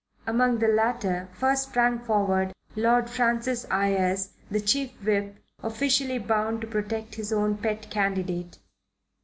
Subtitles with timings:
[0.25, 6.65] Among the latter first sprang forward Lord Francis Ayres, the Chief Whip, officially bound to
[6.65, 8.57] protect his own pet candidate.